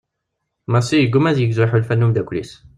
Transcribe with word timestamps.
Massi 0.73 0.95
yegguma 0.97 1.27
ad 1.29 1.37
yegzu 1.39 1.61
iḥulfan 1.63 1.99
n 2.01 2.05
umddakel-is. 2.05 2.51